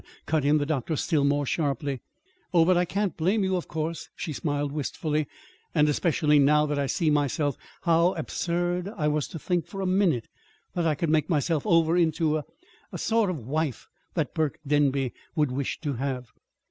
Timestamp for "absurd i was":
8.15-9.27